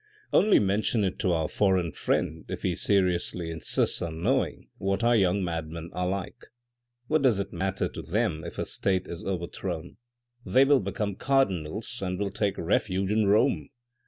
"Only 0.33 0.57
mention 0.57 1.03
it 1.03 1.19
to 1.19 1.31
our 1.31 1.47
foreign 1.47 1.91
friend, 1.91 2.43
if 2.49 2.63
he 2.63 2.73
seriously 2.73 3.51
insists 3.51 4.01
on 4.01 4.23
knowing 4.23 4.67
what 4.79 5.03
our 5.03 5.15
young 5.15 5.43
madmen 5.43 5.91
are 5.93 6.07
like. 6.07 6.47
What 7.05 7.21
does 7.21 7.39
it 7.39 7.53
matter 7.53 7.87
to 7.89 8.01
them 8.01 8.43
if 8.43 8.57
a 8.57 8.65
state 8.65 9.05
is 9.07 9.23
overthrown, 9.23 9.97
they 10.43 10.65
will 10.65 10.79
become 10.79 11.15
cardinals 11.17 12.01
and 12.03 12.17
will 12.17 12.31
take 12.31 12.57
refuge 12.57 13.11
in 13.11 13.27
Rome. 13.27 13.69